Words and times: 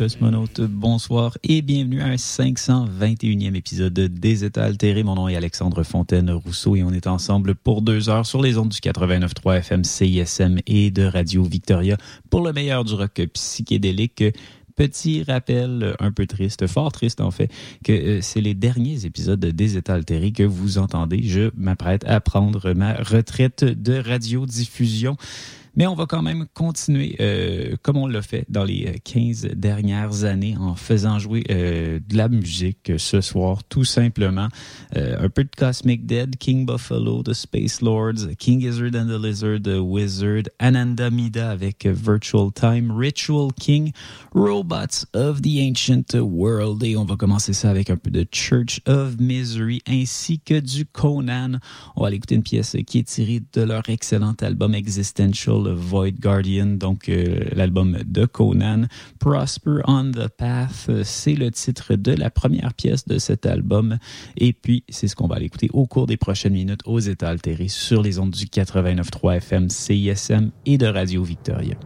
Cosmonautes, 0.00 0.62
bonsoir 0.62 1.36
et 1.44 1.60
bienvenue 1.60 2.00
à 2.00 2.06
un 2.06 2.14
521e 2.14 3.54
épisode 3.54 3.92
des 3.92 4.44
États 4.46 4.64
altérés. 4.64 5.02
Mon 5.02 5.14
nom 5.14 5.28
est 5.28 5.36
Alexandre 5.36 5.82
Fontaine-Rousseau 5.82 6.74
et 6.74 6.82
on 6.82 6.90
est 6.90 7.06
ensemble 7.06 7.54
pour 7.54 7.82
deux 7.82 8.08
heures 8.08 8.24
sur 8.24 8.40
les 8.40 8.56
ondes 8.56 8.70
du 8.70 8.78
89.3 8.78 9.58
FM 9.58 9.84
CISM 9.84 10.56
et 10.66 10.90
de 10.90 11.02
Radio 11.02 11.42
Victoria 11.42 11.98
pour 12.30 12.40
le 12.40 12.54
meilleur 12.54 12.84
du 12.84 12.94
rock 12.94 13.20
psychédélique 13.34 14.24
petit 14.74 15.22
rappel 15.22 15.94
un 16.00 16.12
peu 16.12 16.26
triste, 16.26 16.66
fort 16.66 16.90
triste 16.92 17.20
en 17.20 17.30
fait, 17.30 17.50
que 17.84 17.92
euh, 17.92 18.20
c'est 18.22 18.40
les 18.40 18.54
derniers 18.54 19.04
épisodes 19.04 19.38
des 19.38 19.76
États 19.76 19.92
altérés 19.92 20.32
que 20.32 20.44
vous 20.44 20.78
entendez. 20.78 21.20
Je 21.22 21.50
m'apprête 21.54 22.06
à 22.06 22.20
prendre 22.22 22.72
ma 22.72 22.94
retraite 22.94 23.64
de 23.64 23.98
radiodiffusion. 23.98 25.18
Mais 25.80 25.86
on 25.86 25.94
va 25.94 26.04
quand 26.04 26.20
même 26.20 26.44
continuer 26.52 27.16
euh, 27.20 27.74
comme 27.80 27.96
on 27.96 28.06
l'a 28.06 28.20
fait 28.20 28.44
dans 28.50 28.64
les 28.64 29.00
15 29.02 29.46
euh, 29.46 29.54
dernières 29.54 30.24
années 30.24 30.54
en 30.60 30.74
faisant 30.74 31.18
jouer 31.18 31.42
euh, 31.48 31.98
de 32.06 32.16
la 32.18 32.28
musique 32.28 32.92
ce 32.98 33.22
soir, 33.22 33.64
tout 33.64 33.84
simplement. 33.84 34.48
un 34.94 35.28
peu 35.30 35.42
de 35.42 35.48
Cosmic 35.56 36.04
Dead, 36.04 36.36
King 36.36 36.66
Buffalo, 36.66 37.22
The 37.22 37.32
Space 37.32 37.80
Lords, 37.80 38.34
King 38.38 38.60
Gizzard 38.60 38.94
and 38.94 39.06
the 39.06 39.18
Lizard, 39.18 39.62
The 39.62 39.80
Wizard, 39.80 40.50
Ananda 40.58 41.08
Mida 41.08 41.50
avec 41.50 41.86
Virtual 41.86 42.52
Time, 42.52 42.92
Ritual 42.94 43.50
King, 43.58 43.92
Robots 44.34 45.06
of 45.14 45.40
the 45.40 45.60
Ancient 45.62 46.14
World. 46.14 46.82
Et 46.82 46.94
on 46.98 47.06
va 47.06 47.16
commencer 47.16 47.54
ça 47.54 47.70
avec 47.70 47.88
un 47.88 47.96
peu 47.96 48.10
de 48.10 48.26
Church 48.30 48.82
of 48.86 49.18
Misery 49.18 49.80
ainsi 49.88 50.40
que 50.40 50.60
du 50.60 50.84
Conan. 50.84 51.52
On 51.96 52.02
va 52.02 52.08
aller 52.08 52.16
écouter 52.16 52.34
une 52.34 52.42
pièce 52.42 52.76
qui 52.86 52.98
est 52.98 53.08
tirée 53.08 53.40
de 53.54 53.62
leur 53.62 53.88
excellent 53.88 54.34
album 54.42 54.74
Existential 54.74 55.69
Void 55.74 56.20
Guardian, 56.20 56.66
donc 56.66 57.08
euh, 57.08 57.44
l'album 57.52 57.98
de 58.04 58.26
Conan. 58.26 58.84
Prosper 59.18 59.80
on 59.86 60.10
the 60.10 60.28
Path, 60.28 60.90
c'est 61.04 61.34
le 61.34 61.50
titre 61.50 61.94
de 61.94 62.12
la 62.12 62.30
première 62.30 62.74
pièce 62.74 63.06
de 63.06 63.18
cet 63.18 63.46
album. 63.46 63.98
Et 64.36 64.52
puis, 64.52 64.84
c'est 64.88 65.08
ce 65.08 65.16
qu'on 65.16 65.26
va 65.26 65.36
aller 65.36 65.46
écouter 65.46 65.68
au 65.72 65.86
cours 65.86 66.06
des 66.06 66.16
prochaines 66.16 66.54
minutes 66.54 66.82
aux 66.86 67.00
États 67.00 67.28
altérés 67.28 67.68
sur 67.68 68.02
les 68.02 68.18
ondes 68.18 68.30
du 68.30 68.46
89.3 68.46 69.36
FM 69.36 69.68
CISM 69.68 70.50
et 70.66 70.78
de 70.78 70.86
Radio 70.86 71.22
Victoria. 71.22 71.76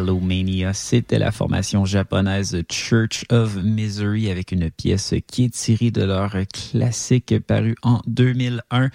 Megalomania. 0.00 0.72
C'était 0.72 1.18
la 1.18 1.32
formation 1.32 1.84
japonaise 1.84 2.62
Church 2.70 3.24
of 3.30 3.56
Misery 3.56 4.30
avec 4.30 4.52
une 4.52 4.70
pièce 4.70 5.14
qui 5.26 5.44
est 5.44 5.54
tirée 5.54 5.90
de 5.90 6.04
leur 6.04 6.36
classique 6.52 7.34
paru 7.46 7.74
en 7.82 8.00
2001. 8.06 8.90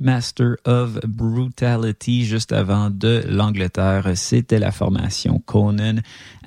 Master 0.00 0.56
of 0.64 0.98
Brutality 1.06 2.24
juste 2.24 2.52
avant 2.52 2.90
de 2.90 3.22
l'Angleterre. 3.28 4.10
C'était 4.14 4.58
la 4.58 4.72
formation 4.72 5.38
Conan 5.40 5.96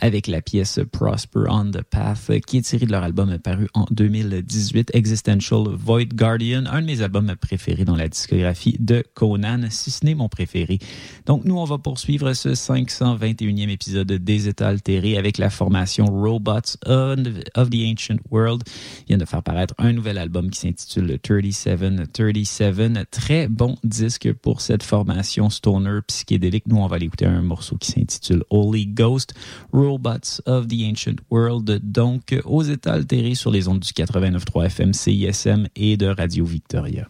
avec 0.01 0.27
la 0.27 0.41
pièce 0.41 0.79
Prosper 0.91 1.43
on 1.50 1.72
the 1.72 1.83
Path 1.83 2.31
qui 2.48 2.57
est 2.57 2.62
tirée 2.62 2.88
de 2.88 2.91
leur 2.91 3.03
album 3.03 3.38
paru 3.38 3.67
en 3.74 3.86
2018, 3.91 4.91
Existential 4.93 5.63
Void 5.69 6.13
Guardian, 6.13 6.65
un 6.65 6.81
de 6.81 6.88
mes 6.88 7.01
albums 7.01 7.33
préférés 7.39 7.86
dans 7.86 7.95
la 7.95 8.10
discographie 8.10 8.75
de 8.79 9.03
Conan, 9.13 9.67
si 9.69 9.91
ce 9.91 10.03
n'est 10.03 10.15
mon 10.15 10.29
préféré. 10.29 10.79
Donc 11.25 11.45
nous, 11.45 11.57
on 11.57 11.65
va 11.65 11.77
poursuivre 11.77 12.33
ce 12.33 12.50
521e 12.50 13.69
épisode 13.69 14.12
des 14.12 14.48
États 14.48 14.69
altérés 14.69 15.17
avec 15.17 15.38
la 15.38 15.50
formation 15.50 16.05
Robots 16.05 16.75
of 16.86 17.69
the 17.69 17.86
Ancient 17.86 18.19
World. 18.31 18.63
Il 19.01 19.07
vient 19.10 19.17
de 19.17 19.25
faire 19.25 19.43
paraître 19.43 19.75
un 19.77 19.93
nouvel 19.93 20.17
album 20.17 20.50
qui 20.50 20.60
s'intitule 20.60 21.19
3737, 21.19 23.10
très 23.12 23.43
bon 23.48 23.78
disque 23.84 24.32
pour 24.34 24.62
cette 24.62 24.84
formation 24.84 25.50
stoner 25.50 26.00
psychédélique. 26.08 26.68
Nous, 26.68 26.78
on 26.78 26.88
va 26.88 26.98
écouter 26.98 27.26
un 27.26 27.42
morceau 27.42 27.78
qui 27.78 27.92
s'intitule 27.92 28.44
Holy 28.50 28.88
Ghost, 28.88 29.34
Robots 29.72 30.42
of 30.46 30.68
the 30.68 30.84
Ancient 30.92 31.16
World, 31.30 31.80
donc 31.84 32.36
aux 32.46 32.64
états 32.64 32.94
altérés 32.94 33.36
sur 33.36 33.52
les 33.52 33.68
ondes 33.68 33.80
du 33.80 33.92
89.3 33.92 34.66
FM 34.66 34.94
CISM 34.94 35.68
et 35.76 35.98
de 35.98 36.08
Radio 36.08 36.46
Victoria. 36.46 37.08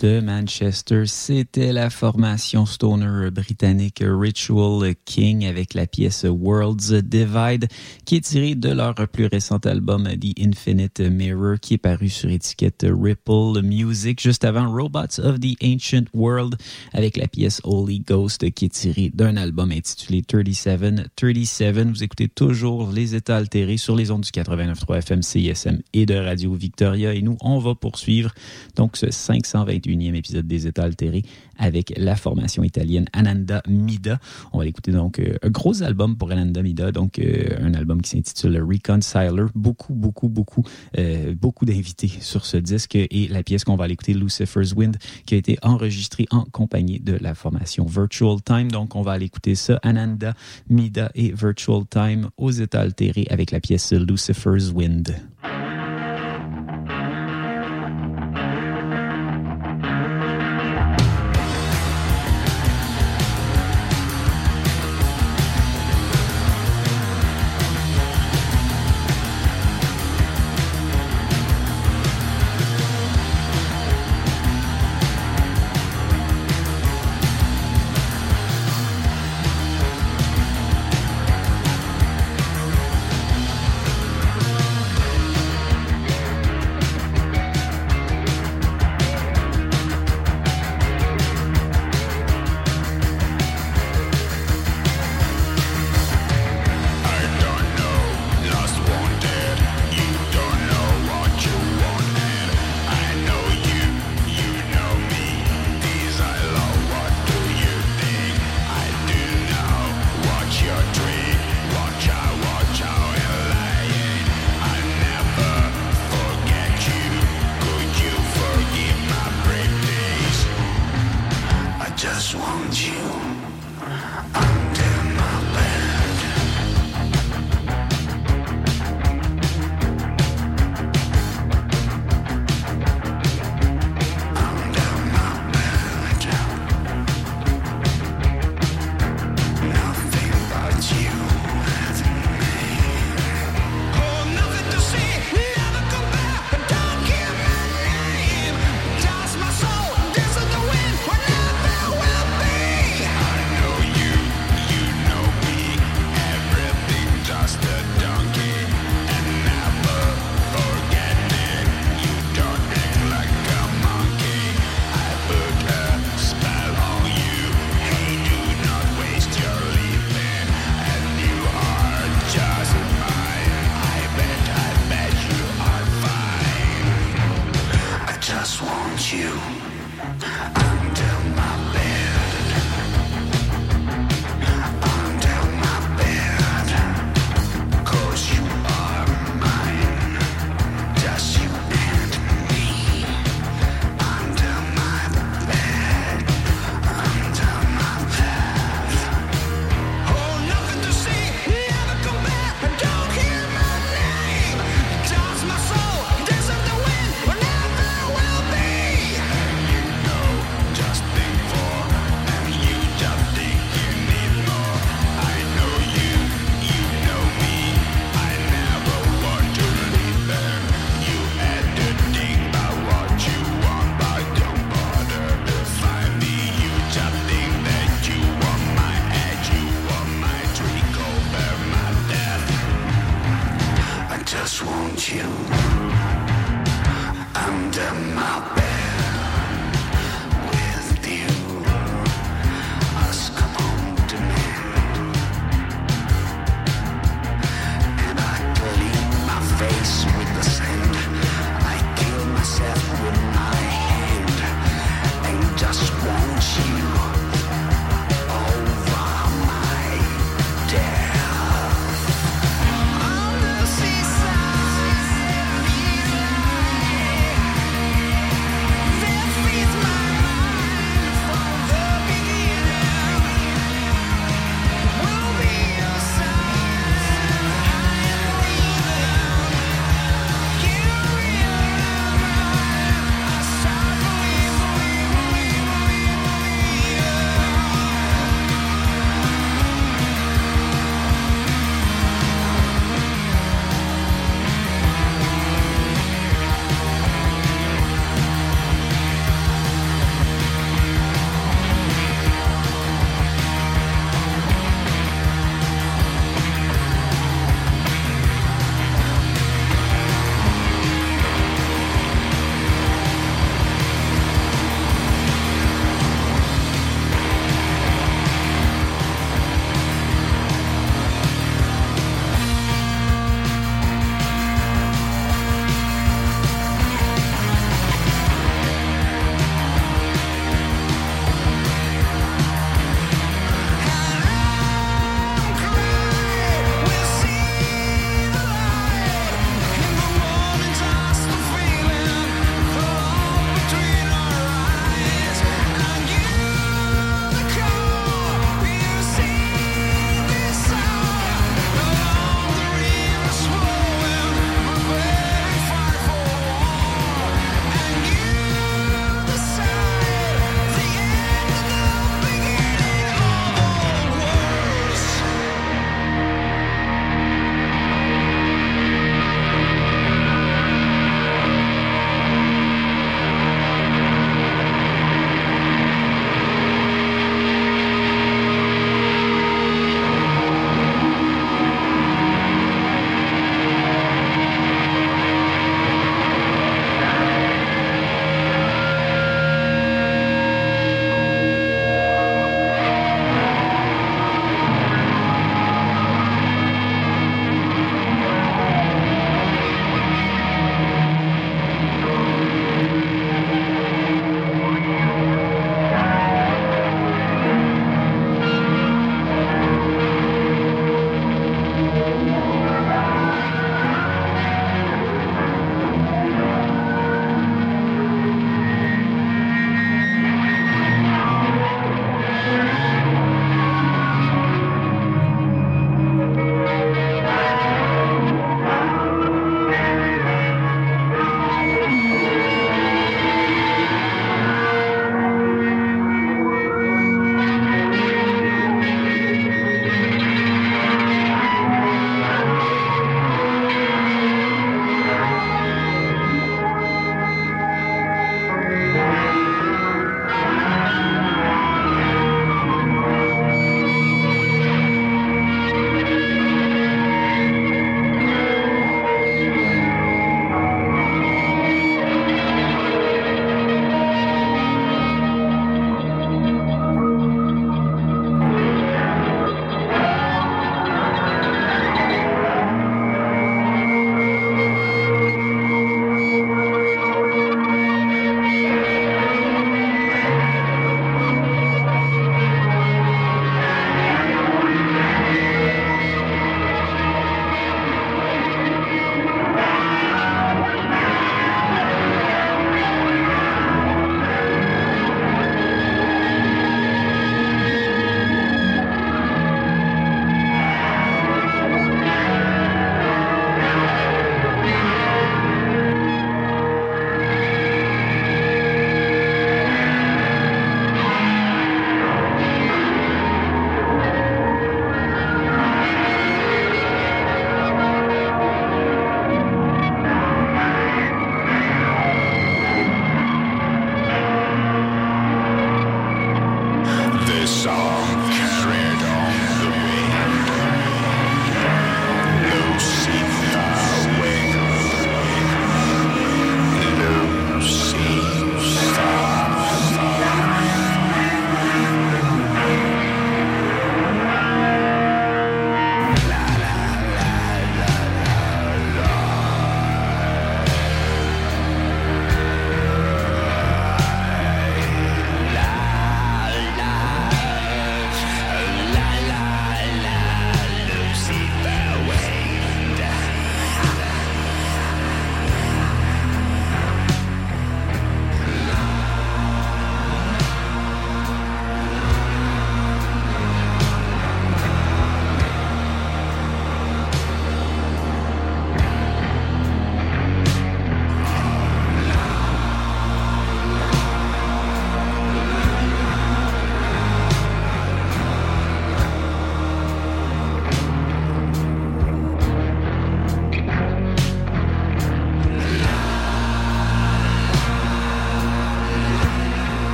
De 0.00 0.20
Manchester. 0.20 1.04
C'était 1.06 1.72
la 1.72 1.90
formation 1.90 2.64
stoner 2.64 3.30
britannique 3.30 4.02
Ritual 4.02 4.94
King 5.04 5.44
avec 5.44 5.74
la 5.74 5.86
pièce 5.86 6.24
Worlds 6.24 7.02
Divide 7.02 7.68
qui 8.06 8.16
est 8.16 8.20
tirée 8.22 8.54
de 8.54 8.70
leur 8.70 8.94
plus 9.08 9.26
récent 9.26 9.58
album 9.58 10.08
The 10.08 10.38
Infinite 10.40 11.00
Mirror 11.00 11.60
qui 11.60 11.74
est 11.74 11.78
paru 11.78 12.08
sur 12.08 12.30
étiquette 12.30 12.86
Ripple 12.88 13.62
Music 13.62 14.20
juste 14.20 14.44
avant 14.44 14.72
Robots 14.72 15.20
of 15.22 15.38
the 15.40 15.56
Ancient 15.62 16.04
World 16.14 16.56
avec 16.92 17.16
la 17.16 17.28
pièce 17.28 17.60
Holy 17.64 18.00
Ghost 18.00 18.50
qui 18.52 18.66
est 18.66 18.74
tirée 18.74 19.10
d'un 19.14 19.36
album 19.36 19.70
intitulé 19.70 20.22
37 20.22 21.10
37. 21.16 21.88
Vous 21.88 22.02
écoutez 22.02 22.28
toujours 22.28 22.90
les 22.90 23.14
états 23.14 23.36
altérés 23.36 23.76
sur 23.76 23.96
les 23.96 24.10
ondes 24.10 24.22
du 24.22 24.30
89.3 24.30 24.98
FM 24.98 25.22
CISM 25.22 25.78
et 25.92 26.06
de 26.06 26.14
Radio 26.14 26.54
Victoria 26.54 27.12
et 27.12 27.22
nous 27.22 27.36
on 27.42 27.58
va 27.58 27.74
poursuivre 27.74 28.32
donc 28.76 28.96
ce 28.96 29.10
521e 29.90 30.14
épisode 30.14 30.46
des 30.46 30.66
États 30.66 30.84
altérés 30.84 31.24
avec 31.58 31.92
la 31.96 32.16
formation 32.16 32.62
italienne 32.62 33.06
Ananda 33.12 33.62
Mida. 33.68 34.18
On 34.52 34.58
va 34.58 34.66
écouter 34.66 34.92
donc 34.92 35.18
euh, 35.18 35.36
un 35.42 35.50
gros 35.50 35.82
album 35.82 36.16
pour 36.16 36.30
Ananda 36.30 36.62
Mida, 36.62 36.92
donc 36.92 37.18
euh, 37.18 37.56
un 37.60 37.74
album 37.74 38.00
qui 38.02 38.10
s'intitule 38.10 38.62
Reconciler. 38.62 39.44
Beaucoup, 39.54 39.94
beaucoup, 39.94 40.28
beaucoup, 40.28 40.62
euh, 40.98 41.34
beaucoup 41.34 41.64
d'invités 41.64 42.10
sur 42.20 42.44
ce 42.44 42.56
disque 42.56 42.94
et 42.94 43.28
la 43.28 43.42
pièce 43.42 43.64
qu'on 43.64 43.76
va 43.76 43.84
aller 43.84 43.94
écouter, 43.94 44.14
Lucifer's 44.14 44.72
Wind, 44.72 44.96
qui 45.26 45.34
a 45.34 45.38
été 45.38 45.58
enregistrée 45.62 46.26
en 46.30 46.44
compagnie 46.44 47.00
de 47.00 47.16
la 47.20 47.34
formation 47.34 47.84
Virtual 47.84 48.40
Time. 48.42 48.70
Donc 48.70 48.96
on 48.96 49.02
va 49.02 49.12
aller 49.12 49.26
écouter 49.26 49.54
ça, 49.54 49.78
Ananda 49.82 50.34
Mida 50.68 51.10
et 51.14 51.32
Virtual 51.32 51.86
Time 51.88 52.30
aux 52.36 52.50
États 52.50 52.80
altérés 52.80 53.26
avec 53.30 53.50
la 53.50 53.60
pièce 53.60 53.92
Lucifer's 53.92 54.70
Wind. 54.72 55.14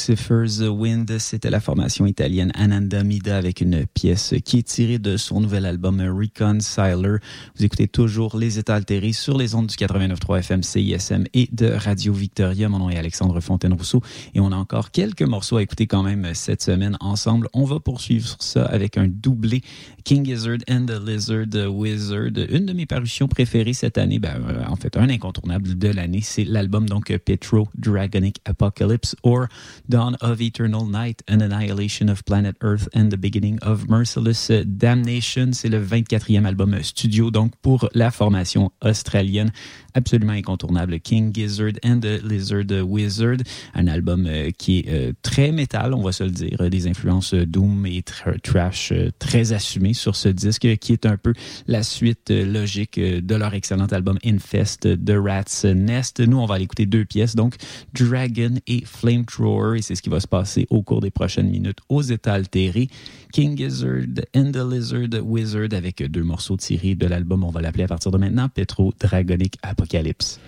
Lucifer's 0.00 0.60
Wind, 0.60 1.18
c'était 1.18 1.50
la 1.50 1.60
formation 1.60 2.06
italienne 2.06 2.52
Ananda 2.54 3.04
Mida 3.04 3.36
avec 3.36 3.60
une 3.60 3.84
pièce 3.84 4.34
qui 4.46 4.56
est 4.56 4.62
tirée 4.66 4.98
de 4.98 5.18
son 5.18 5.42
nouvel 5.42 5.66
album 5.66 6.00
Reconciler. 6.00 7.18
Vous 7.54 7.64
écoutez 7.64 7.86
toujours 7.86 8.38
Les 8.38 8.58
États 8.58 8.76
altérés 8.76 9.12
sur 9.12 9.36
les 9.36 9.54
ondes 9.54 9.66
du 9.66 9.74
89.3 9.74 10.38
FM 10.38 10.62
CISM 10.62 11.24
et 11.34 11.50
de 11.52 11.66
Radio 11.66 12.14
Victoria. 12.14 12.70
Mon 12.70 12.78
nom 12.78 12.88
est 12.88 12.96
Alexandre 12.96 13.40
Fontaine-Rousseau 13.40 14.00
et 14.34 14.40
on 14.40 14.52
a 14.52 14.56
encore 14.56 14.90
quelques 14.90 15.20
morceaux 15.20 15.58
à 15.58 15.62
écouter 15.62 15.86
quand 15.86 16.02
même 16.02 16.32
cette 16.32 16.62
semaine 16.62 16.96
ensemble. 17.00 17.48
On 17.52 17.64
va 17.64 17.78
poursuivre 17.78 18.36
ça 18.38 18.64
avec 18.64 18.96
un 18.96 19.06
doublé 19.06 19.60
King 20.04 20.24
Gizzard 20.24 20.58
and 20.70 20.86
the 20.86 20.98
Lizard 21.06 21.70
Wizard. 21.70 22.30
Une 22.48 22.64
de 22.64 22.72
mes 22.72 22.86
parutions 22.86 23.28
préférées 23.28 23.74
cette 23.74 23.98
année, 23.98 24.18
ben, 24.18 24.40
euh, 24.48 24.64
en 24.66 24.76
fait 24.76 24.96
un 24.96 25.10
incontournable 25.10 25.76
de 25.78 25.88
l'année, 25.88 26.22
c'est 26.22 26.44
l'album 26.44 26.88
donc 26.88 27.14
Petro 27.18 27.68
Dragonic 27.74 28.38
Apocalypse 28.46 29.14
or 29.24 29.46
Dawn 29.90 30.16
of 30.20 30.40
Eternal 30.40 30.86
Night, 30.86 31.22
An 31.26 31.42
Annihilation 31.42 32.08
of 32.08 32.22
Planet 32.24 32.56
Earth 32.62 32.88
and 32.94 33.10
the 33.10 33.16
Beginning 33.16 33.58
of 33.60 33.88
Merciless 33.88 34.52
Damnation. 34.64 35.52
C'est 35.52 35.68
le 35.68 35.84
24e 35.84 36.44
album 36.44 36.80
studio, 36.82 37.32
donc 37.32 37.52
pour 37.60 37.88
la 37.92 38.12
formation 38.12 38.70
australienne 38.84 39.50
absolument 39.94 40.32
incontournable, 40.32 40.98
King 41.00 41.32
Gizzard 41.34 41.72
and 41.84 42.00
the 42.00 42.22
Lizard 42.22 42.70
Wizard, 42.84 43.38
un 43.74 43.86
album 43.86 44.26
euh, 44.26 44.50
qui 44.56 44.78
est 44.78 44.88
euh, 44.88 45.12
très 45.22 45.52
métal, 45.52 45.94
on 45.94 46.02
va 46.02 46.12
se 46.12 46.24
le 46.24 46.30
dire, 46.30 46.70
des 46.70 46.86
influences 46.86 47.34
doom 47.34 47.86
et 47.86 48.02
trash 48.42 48.92
euh, 48.92 49.10
très 49.18 49.52
assumées 49.52 49.94
sur 49.94 50.16
ce 50.16 50.28
disque, 50.28 50.76
qui 50.78 50.92
est 50.92 51.06
un 51.06 51.16
peu 51.16 51.32
la 51.66 51.82
suite 51.82 52.30
logique 52.30 52.98
de 52.98 53.34
leur 53.34 53.54
excellent 53.54 53.86
album 53.86 54.18
Infest 54.24 54.82
The 55.04 55.14
Rat's 55.16 55.64
Nest. 55.64 56.20
Nous, 56.20 56.38
on 56.38 56.46
va 56.46 56.56
aller 56.56 56.64
écouter 56.64 56.86
deux 56.86 57.04
pièces, 57.04 57.34
donc 57.34 57.56
Dragon 57.94 58.54
et 58.66 58.84
Flamethrower, 58.84 59.78
et 59.78 59.82
c'est 59.82 59.94
ce 59.94 60.02
qui 60.02 60.10
va 60.10 60.20
se 60.20 60.28
passer 60.28 60.66
au 60.70 60.82
cours 60.82 61.00
des 61.00 61.10
prochaines 61.10 61.50
minutes 61.50 61.78
aux 61.88 62.02
états 62.02 62.34
altérés. 62.34 62.88
King 63.32 63.56
Gizzard 63.56 64.24
and 64.34 64.50
the 64.52 64.64
Lizard 64.68 65.24
Wizard 65.24 65.68
avec 65.72 66.02
deux 66.02 66.24
morceaux 66.24 66.56
tirés 66.56 66.94
de 66.94 67.06
l'album, 67.06 67.44
on 67.44 67.50
va 67.50 67.60
l'appeler 67.60 67.84
à 67.84 67.88
partir 67.88 68.10
de 68.10 68.18
maintenant, 68.18 68.48
Petro 68.48 68.92
Dragonic 68.98 69.56
Apocalypse. 69.80 70.38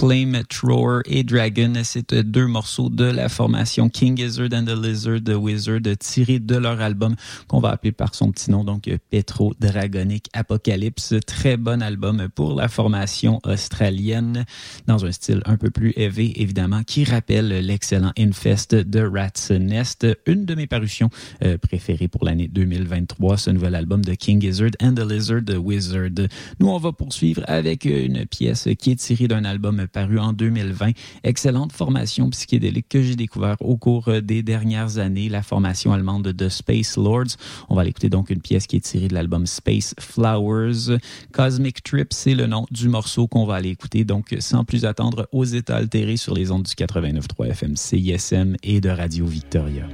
claim 0.00 0.34
it 0.34 0.49
Flamethrower 0.60 1.00
et 1.06 1.24
Dragon. 1.24 1.72
C'est 1.84 2.14
deux 2.14 2.46
morceaux 2.46 2.90
de 2.90 3.04
la 3.04 3.28
formation 3.28 3.88
King 3.88 4.16
Gizzard 4.16 4.48
and 4.52 4.64
the 4.64 4.76
Lizard 4.76 5.20
the 5.24 5.34
Wizard 5.34 5.80
tirés 5.98 6.38
de 6.38 6.56
leur 6.56 6.80
album 6.80 7.14
qu'on 7.48 7.60
va 7.60 7.70
appeler 7.70 7.92
par 7.92 8.14
son 8.14 8.30
petit 8.30 8.50
nom, 8.50 8.64
donc 8.64 8.90
Petro 9.10 9.54
Dragonic 9.58 10.26
Apocalypse. 10.32 11.14
Très 11.26 11.56
bon 11.56 11.82
album 11.82 12.28
pour 12.34 12.54
la 12.54 12.68
formation 12.68 13.40
australienne 13.44 14.44
dans 14.86 15.04
un 15.04 15.12
style 15.12 15.42
un 15.46 15.56
peu 15.56 15.70
plus 15.70 15.92
heavy, 15.96 16.32
évidemment, 16.36 16.82
qui 16.82 17.04
rappelle 17.04 17.48
l'excellent 17.48 18.12
Infest 18.18 18.74
de 18.74 19.00
Rat's 19.00 19.50
Nest, 19.50 20.06
une 20.26 20.44
de 20.44 20.54
mes 20.54 20.66
parutions 20.66 21.10
euh, 21.42 21.56
préférées 21.58 22.08
pour 22.08 22.24
l'année 22.24 22.48
2023, 22.48 23.38
ce 23.38 23.50
nouvel 23.50 23.74
album 23.74 24.04
de 24.04 24.14
King 24.14 24.40
Gizzard 24.40 24.70
and 24.82 24.94
the 24.94 25.10
Lizard 25.10 25.44
the 25.46 25.56
Wizard. 25.56 26.28
Nous, 26.60 26.68
on 26.68 26.78
va 26.78 26.92
poursuivre 26.92 27.42
avec 27.46 27.86
une 27.86 28.26
pièce 28.26 28.68
qui 28.78 28.90
est 28.90 28.96
tirée 28.96 29.28
d'un 29.28 29.44
album 29.44 29.86
paru 29.86 30.18
en 30.18 30.32
2020. 30.50 30.92
Excellente 31.24 31.72
formation 31.72 32.28
psychédélique 32.30 32.88
que 32.88 33.02
j'ai 33.02 33.16
découvert 33.16 33.56
au 33.60 33.76
cours 33.76 34.10
des 34.22 34.42
dernières 34.42 34.98
années, 34.98 35.28
la 35.28 35.42
formation 35.42 35.92
allemande 35.92 36.28
de 36.28 36.48
Space 36.48 36.96
Lords. 36.96 37.36
On 37.68 37.74
va 37.74 37.84
l'écouter 37.84 38.08
donc 38.08 38.30
une 38.30 38.40
pièce 38.40 38.66
qui 38.66 38.76
est 38.76 38.80
tirée 38.80 39.08
de 39.08 39.14
l'album 39.14 39.46
Space 39.46 39.94
Flowers. 39.98 40.98
Cosmic 41.32 41.82
Trip, 41.82 42.12
c'est 42.12 42.34
le 42.34 42.46
nom 42.46 42.66
du 42.70 42.88
morceau 42.88 43.26
qu'on 43.26 43.46
va 43.46 43.54
aller 43.54 43.70
écouter. 43.70 44.04
Donc, 44.04 44.36
sans 44.40 44.64
plus 44.64 44.84
attendre, 44.84 45.28
aux 45.32 45.44
états 45.44 45.76
altérés 45.76 46.16
sur 46.16 46.34
les 46.34 46.50
ondes 46.50 46.64
du 46.64 46.72
89.3 46.72 47.48
FM 47.48 47.76
CISM 47.76 48.56
et 48.62 48.80
de 48.80 48.90
Radio 48.90 49.26
Victoria. 49.26 49.86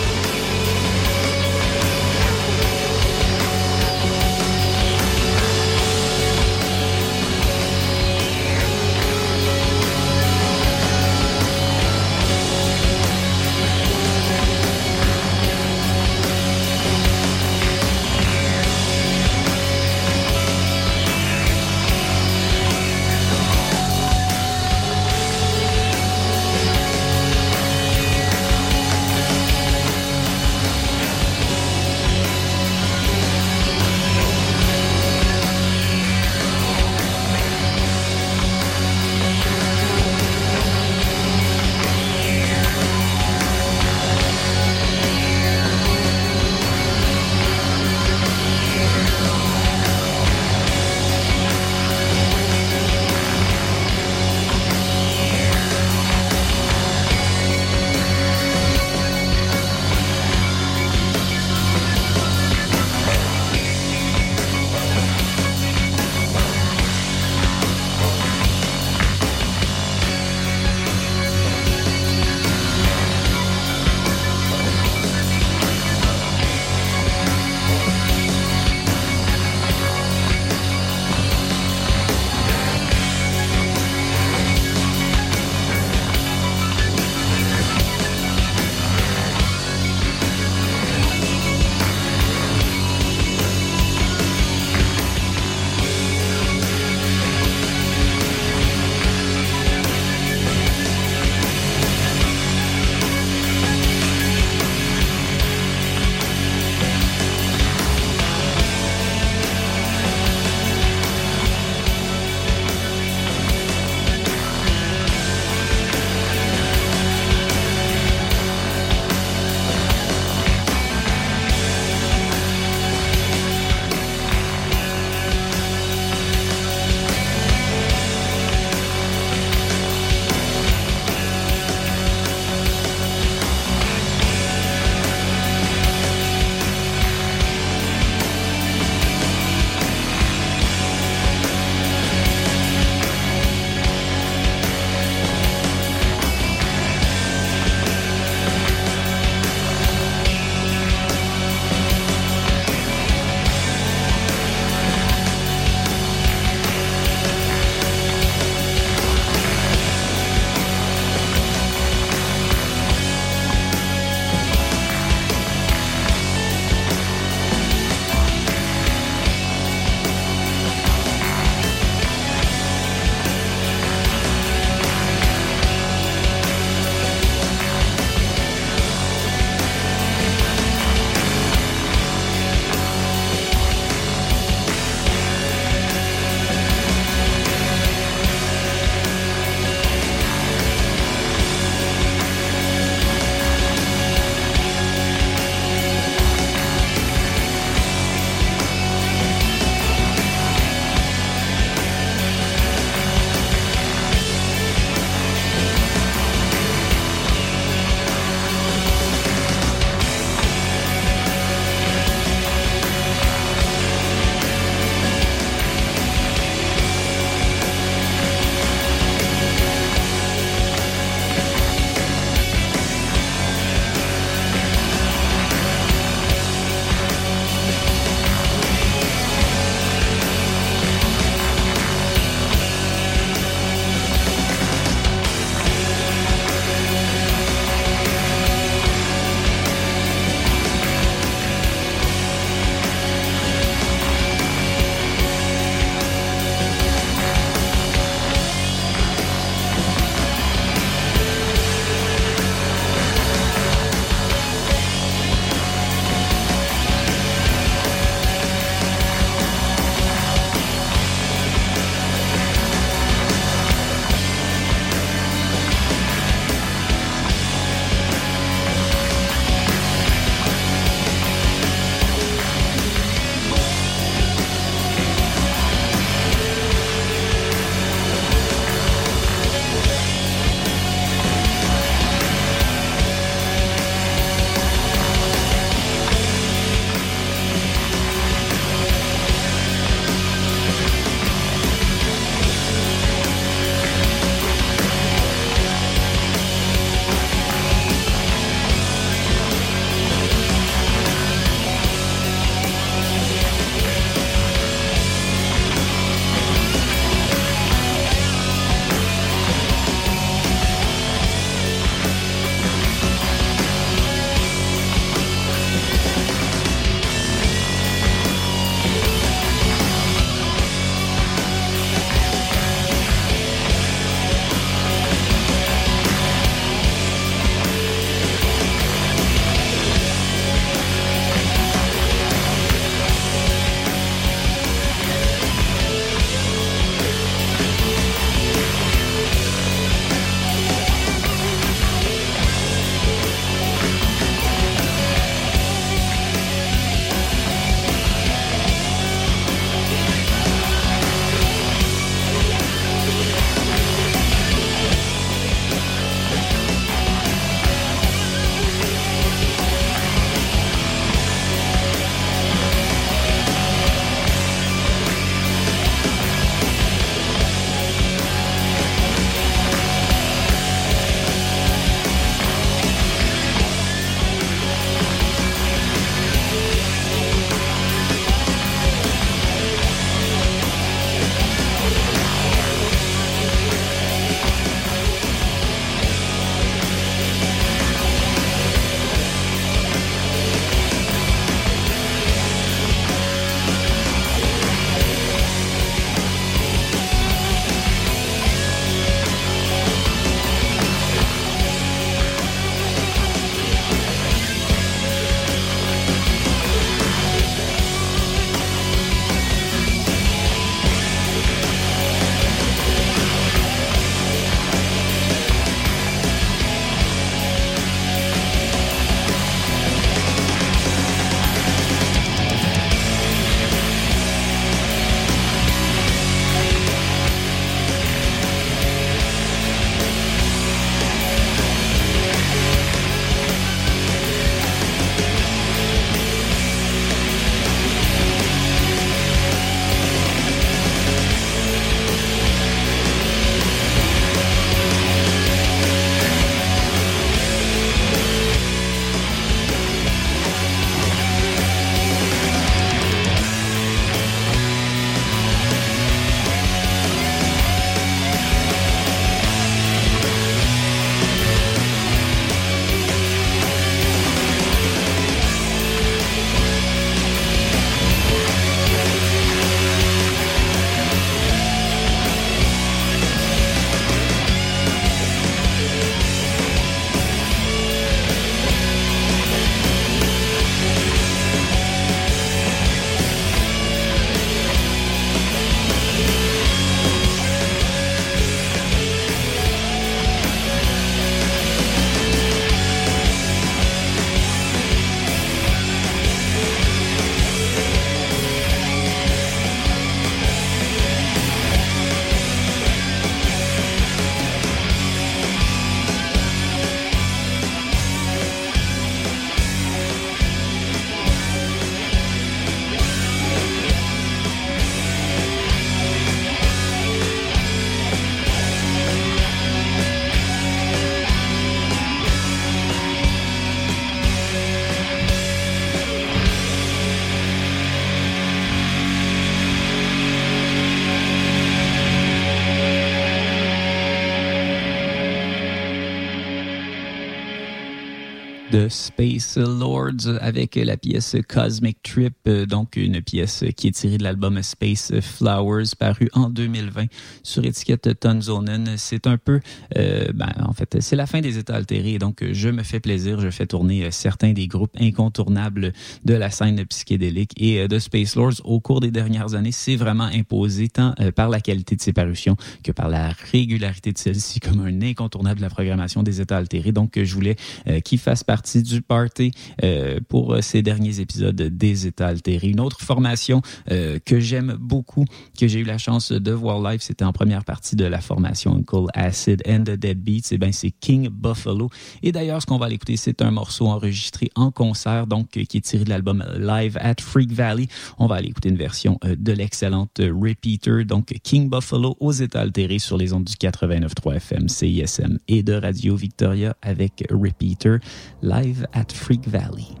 Space 538.91 539.57
Lords 539.57 540.37
avec 540.41 540.75
la 540.75 540.97
pièce 540.97 541.35
Cosmic 541.47 542.03
Trip, 542.03 542.33
euh, 542.47 542.65
donc 542.65 542.95
une 542.97 543.21
pièce 543.21 543.63
qui 543.75 543.87
est 543.87 543.91
tirée 543.91 544.17
de 544.17 544.23
l'album 544.23 544.61
Space 544.61 545.13
Flowers 545.21 545.95
paru 545.97 546.29
en 546.33 546.49
2020 546.49 547.05
sur 547.43 547.63
étiquette 547.65 548.19
Tonzonen. 548.19 548.95
C'est 548.97 549.27
un 549.27 549.37
peu, 549.37 549.61
euh, 549.97 550.27
ben, 550.33 550.51
en 550.59 550.73
fait, 550.73 550.97
c'est 550.99 551.15
la 551.15 551.25
fin 551.25 551.41
des 551.41 551.57
états 551.57 551.75
altérés, 551.75 552.19
donc 552.19 552.43
je 552.51 552.69
me 552.69 552.83
fais 552.83 552.99
plaisir, 552.99 553.39
je 553.39 553.49
fais 553.49 553.65
tourner 553.65 554.11
certains 554.11 554.51
des 554.51 554.67
groupes 554.67 554.95
incontournables 554.99 555.93
de 556.25 556.33
la 556.33 556.49
scène 556.49 556.85
psychédélique 556.85 557.53
et 557.57 557.87
de 557.87 557.99
Space 557.99 558.35
Lords 558.35 558.61
au 558.65 558.79
cours 558.79 558.99
des 558.99 559.11
dernières 559.11 559.55
années, 559.55 559.71
c'est 559.71 559.95
vraiment 559.95 560.29
imposé 560.33 560.89
tant 560.89 561.15
par 561.35 561.49
la 561.49 561.61
qualité 561.61 561.95
de 561.95 562.01
ses 562.01 562.13
parutions 562.13 562.57
que 562.83 562.91
par 562.91 563.09
la 563.09 563.29
régularité 563.51 564.11
de 564.11 564.17
celle-ci 564.17 564.59
comme 564.59 564.81
un 564.85 565.01
incontournable 565.01 565.57
de 565.57 565.63
la 565.63 565.69
programmation 565.69 566.23
des 566.23 566.41
états 566.41 566.57
altérés. 566.57 566.91
Donc, 566.91 567.17
je 567.21 567.33
voulais 567.33 567.55
qu'il 568.03 568.19
fasse 568.19 568.43
partie 568.43 568.80
du 568.83 569.01
party 569.01 569.51
euh, 569.83 570.19
pour 570.27 570.53
euh, 570.53 570.61
ces 570.61 570.81
derniers 570.81 571.19
épisodes 571.19 571.55
des 571.55 572.07
États 572.07 572.27
altérés. 572.27 572.69
Une 572.69 572.79
autre 572.79 573.01
formation 573.01 573.61
euh, 573.91 574.19
que 574.23 574.39
j'aime 574.39 574.77
beaucoup, 574.79 575.25
que 575.59 575.67
j'ai 575.67 575.79
eu 575.79 575.83
la 575.83 575.97
chance 575.97 576.31
de 576.31 576.51
voir 576.51 576.81
live, 576.81 577.01
c'était 577.01 577.25
en 577.25 577.33
première 577.33 577.63
partie 577.63 577.95
de 577.95 578.05
la 578.05 578.21
formation 578.21 578.75
Uncle 578.75 579.07
Acid 579.13 579.63
and 579.67 579.83
the 579.83 579.91
Dead 579.91 580.19
Beats. 580.19 580.51
Et 580.51 580.55
eh 580.55 580.57
ben 580.57 580.71
c'est 580.71 580.91
King 580.91 581.29
Buffalo. 581.29 581.89
Et 582.23 582.31
d'ailleurs, 582.31 582.61
ce 582.61 582.67
qu'on 582.67 582.77
va 582.77 582.87
aller 582.87 582.95
écouter, 582.95 583.17
c'est 583.17 583.41
un 583.41 583.51
morceau 583.51 583.87
enregistré 583.87 584.49
en 584.55 584.71
concert, 584.71 585.27
donc 585.27 585.49
qui 585.49 585.77
est 585.77 585.81
tiré 585.81 586.03
de 586.03 586.09
l'album 586.09 586.43
Live 586.57 586.97
at 586.99 587.15
Freak 587.19 587.51
Valley. 587.51 587.87
On 588.17 588.27
va 588.27 588.35
aller 588.35 588.49
écouter 588.49 588.69
une 588.69 588.77
version 588.77 589.19
de 589.23 589.51
l'excellente 589.51 590.19
Repeater, 590.19 591.05
donc 591.05 591.33
King 591.43 591.69
Buffalo 591.69 592.15
aux 592.19 592.31
États 592.31 592.61
altérés 592.61 592.99
sur 592.99 593.17
les 593.17 593.33
ondes 593.33 593.45
du 593.45 593.53
89.3 593.53 594.35
FM, 594.35 594.69
CISM 594.69 595.39
et 595.47 595.63
de 595.63 595.73
Radio 595.73 596.15
Victoria 596.15 596.75
avec 596.81 597.25
Repeater 597.29 597.99
live 598.41 598.60
at 598.93 599.11
Freak 599.11 599.43
Valley. 599.45 600.00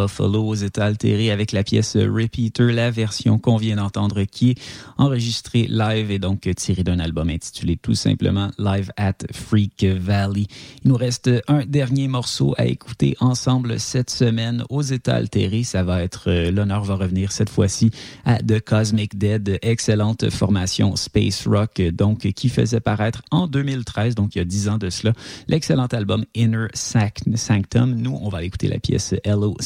Buffalo 0.00 0.46
aux 0.46 0.54
états 0.54 0.86
altérés 0.86 1.30
avec 1.30 1.52
la 1.52 1.62
pièce 1.62 1.96
Repeater, 1.96 2.72
la 2.72 2.90
version 2.90 3.38
qu'on 3.38 3.56
vient 3.56 3.76
d'entendre 3.76 4.22
qui 4.24 4.50
est 4.50 4.60
enregistrée 4.98 5.66
live 5.68 6.10
et 6.10 6.18
donc 6.18 6.48
tirée 6.56 6.84
d'un 6.84 6.98
album 6.98 7.28
intitulé 7.28 7.76
tout 7.76 7.94
simplement 7.94 8.50
Live 8.58 8.90
at 8.96 9.18
Freak 9.32 9.84
Valley. 9.84 10.46
Il 10.84 10.90
nous 10.90 10.96
reste 10.96 11.30
un 11.48 11.64
dernier 11.66 12.08
morceau 12.08 12.54
à 12.56 12.66
écouter 12.66 13.16
ensemble 13.20 13.78
cette 13.78 14.10
semaine 14.10 14.64
aux 14.70 14.82
états 14.82 15.16
altérés. 15.16 15.64
Ça 15.64 15.82
va 15.82 16.02
être, 16.02 16.30
euh, 16.30 16.50
l'honneur 16.50 16.84
va 16.84 16.94
revenir 16.94 17.32
cette 17.32 17.50
fois-ci 17.50 17.90
à 18.24 18.38
The 18.38 18.60
Cosmic 18.60 19.18
Dead, 19.18 19.58
excellente 19.62 20.30
formation 20.30 20.96
space 20.96 21.46
rock, 21.46 21.80
donc 21.92 22.20
qui 22.32 22.48
faisait 22.48 22.80
paraître 22.80 23.22
en 23.30 23.46
2013, 23.46 24.14
donc 24.14 24.34
il 24.34 24.38
y 24.38 24.40
a 24.40 24.44
dix 24.44 24.68
ans 24.68 24.78
de 24.78 24.90
cela, 24.90 25.12
l'excellent 25.48 25.86
album 25.86 26.24
Inner 26.34 26.68
Sanctum. 26.74 27.94
Nous, 27.94 28.18
on 28.22 28.28
va 28.28 28.42
écouter 28.42 28.68
la 28.68 28.78
pièce 28.78 29.14
Hello 29.24 29.56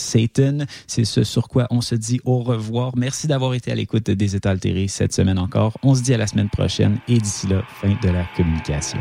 C'est 0.86 1.04
ce 1.04 1.24
sur 1.24 1.48
quoi 1.48 1.66
on 1.70 1.80
se 1.80 1.94
dit 1.94 2.20
au 2.24 2.38
revoir. 2.38 2.92
Merci 2.96 3.26
d'avoir 3.26 3.54
été 3.54 3.72
à 3.72 3.74
l'écoute 3.74 4.10
des 4.10 4.36
États 4.36 4.50
altérés 4.50 4.88
cette 4.88 5.12
semaine 5.12 5.38
encore. 5.38 5.76
On 5.82 5.94
se 5.94 6.02
dit 6.02 6.14
à 6.14 6.18
la 6.18 6.26
semaine 6.26 6.48
prochaine 6.48 6.98
et 7.08 7.18
d'ici 7.18 7.46
là, 7.46 7.62
fin 7.80 7.96
de 8.02 8.08
la 8.08 8.24
communication. 8.36 9.00